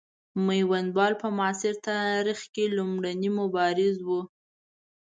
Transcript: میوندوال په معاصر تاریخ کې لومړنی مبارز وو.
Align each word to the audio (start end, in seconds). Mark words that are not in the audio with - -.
میوندوال 0.45 1.13
په 1.21 1.27
معاصر 1.37 1.73
تاریخ 1.89 2.39
کې 2.53 2.63
لومړنی 2.77 3.29
مبارز 3.39 3.95
وو. 4.07 4.21